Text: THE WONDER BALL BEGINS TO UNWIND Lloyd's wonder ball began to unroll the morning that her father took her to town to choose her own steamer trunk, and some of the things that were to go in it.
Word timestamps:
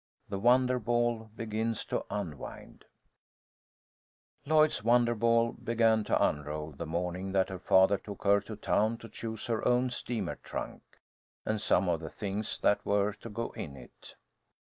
THE 0.29 0.39
WONDER 0.39 0.79
BALL 0.79 1.29
BEGINS 1.35 1.85
TO 1.85 2.03
UNWIND 2.09 2.85
Lloyd's 4.47 4.83
wonder 4.83 5.13
ball 5.13 5.51
began 5.51 6.03
to 6.05 6.19
unroll 6.25 6.71
the 6.71 6.87
morning 6.87 7.33
that 7.33 7.49
her 7.49 7.59
father 7.59 7.99
took 7.99 8.23
her 8.23 8.39
to 8.39 8.55
town 8.55 8.97
to 8.97 9.07
choose 9.07 9.45
her 9.45 9.63
own 9.63 9.91
steamer 9.91 10.37
trunk, 10.37 10.81
and 11.45 11.61
some 11.61 11.87
of 11.87 11.99
the 11.99 12.09
things 12.09 12.57
that 12.61 12.83
were 12.83 13.13
to 13.13 13.29
go 13.29 13.51
in 13.51 13.77
it. 13.77 14.15